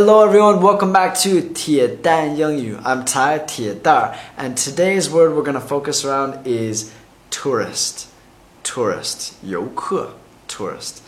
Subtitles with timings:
[0.00, 2.76] Hello everyone, welcome back to 铁蛋英语.
[2.84, 6.90] I'm Tai 铁蛋 and today's word we're going to focus around is
[7.32, 8.04] tourist.
[8.62, 9.32] Tourist.
[9.42, 10.10] 游客.
[10.46, 10.98] Tourist.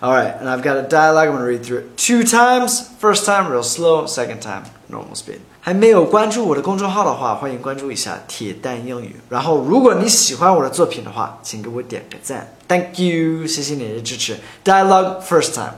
[0.00, 2.88] Alright, and I've got a dialogue, I'm going to read through it two times.
[2.98, 5.40] First time real slow, second time normal speed.
[5.60, 9.16] 还没有关注我的公众号的话，欢迎关注一下铁蛋英语。
[9.28, 14.38] 然后，如果你喜欢我的作品的话，请给我点个赞，Thank you，谢谢你的支持。
[14.64, 15.74] Dialogue first time.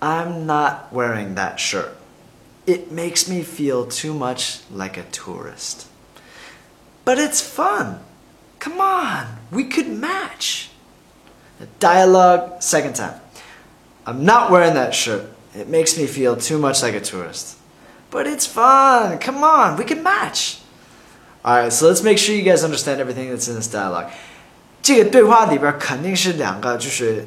[0.00, 1.96] I'm not wearing that shirt.
[2.66, 5.86] It makes me feel too much like a tourist.
[7.04, 8.00] But it's fun.
[8.58, 10.70] Come on, we could match.
[11.78, 13.20] Dialogue second time.
[14.04, 15.24] I'm not wearing that shirt.
[15.54, 17.56] It makes me feel too much like a tourist.
[18.10, 19.18] But it's fun.
[19.18, 20.60] Come on, we can match.
[21.44, 24.10] Alright, so let's make sure you guys understand everything that's in this dialogue.
[24.82, 27.26] 这个对话里边肯定是两个就是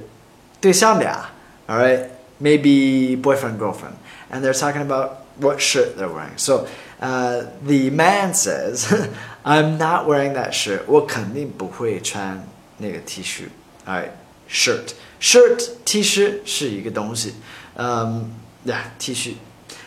[0.62, 1.30] 对象俩，
[1.68, 2.08] alright,
[2.44, 3.96] maybe boyfriend girlfriend,
[4.30, 6.38] and they're talking about what shirt they're wearing.
[6.38, 6.68] So,
[7.02, 8.88] uh, the man says,
[9.44, 10.82] "I'm not wearing that shirt.
[10.88, 13.50] 我肯定不会穿那个 T 恤。
[13.88, 14.12] Alright,
[14.50, 17.34] shirt, shirt T 恤是一个东西，
[17.76, 18.32] 嗯、
[18.66, 19.36] um,，yeah T 恤。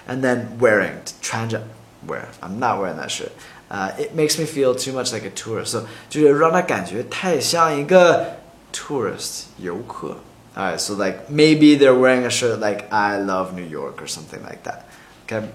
[0.08, 1.62] and then wearing 穿着
[2.08, 3.30] wear I'm not wearing that shirt.
[3.70, 5.66] Uh, it makes me feel too much like a tourist.
[5.66, 8.38] So 就是让他感觉太像一个
[8.72, 10.16] tourist 游客。
[10.56, 14.42] Alright, so like maybe they're wearing a shirt like I love New York or something
[14.42, 14.86] like that.
[15.24, 15.48] Okay.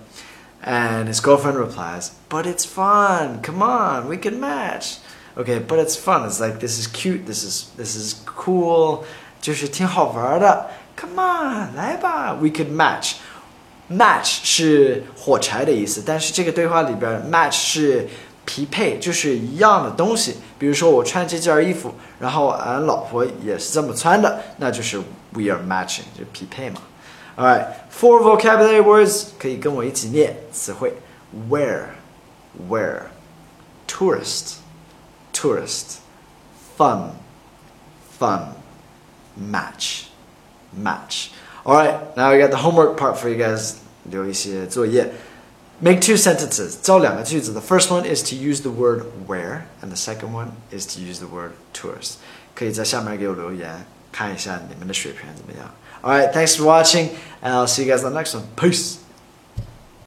[0.64, 3.42] And his girlfriend replies, But it's fun.
[3.42, 4.98] Come on, we can match.
[5.38, 6.26] Okay, but it's fun.
[6.26, 7.28] It's like this is cute.
[7.28, 9.06] This is this is cool.
[9.40, 10.72] 就是挺好玩的.
[11.00, 13.18] Come on, 来吧, we could match.
[13.90, 18.10] Match 是火柴的意思，但是这个对话里边，match 是
[18.46, 20.38] 匹配，就是一样的东西。
[20.58, 24.98] 比如说我穿这件衣服，然后俺老婆也是这么穿的，那就是
[25.32, 26.82] we are matching，就匹配嘛。
[27.38, 30.94] Alright, four vocabulary words 可以跟我一起念词汇：
[31.50, 31.82] wear,
[32.70, 33.02] wear,
[33.88, 34.56] tourist,
[35.34, 35.98] tourist,
[36.78, 37.10] fun,
[38.20, 38.48] fun,
[39.40, 40.06] match,
[40.76, 41.28] match.
[41.64, 43.74] All right, now we got the homework part for you guys.
[44.10, 45.12] 留一些作业.
[45.83, 46.77] Make two sentences.
[46.77, 51.01] The first one is to use the word wear, and the second one is to
[51.01, 52.19] use the word tourist.
[52.55, 55.75] 可以在下面给我留言，看一下你们的水平怎么样。
[56.03, 57.11] All right, thanks for watching,
[57.43, 58.45] and I'll see you guys on the next one.
[58.57, 59.02] Peace.